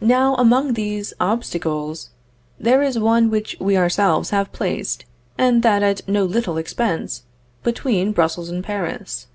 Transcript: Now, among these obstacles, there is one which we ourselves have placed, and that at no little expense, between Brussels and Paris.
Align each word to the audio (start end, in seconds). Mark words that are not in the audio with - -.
Now, 0.00 0.34
among 0.36 0.72
these 0.72 1.12
obstacles, 1.20 2.08
there 2.58 2.82
is 2.82 2.98
one 2.98 3.28
which 3.28 3.54
we 3.60 3.76
ourselves 3.76 4.30
have 4.30 4.50
placed, 4.50 5.04
and 5.36 5.62
that 5.62 5.82
at 5.82 6.08
no 6.08 6.24
little 6.24 6.56
expense, 6.56 7.24
between 7.62 8.12
Brussels 8.12 8.48
and 8.48 8.64
Paris. 8.64 9.26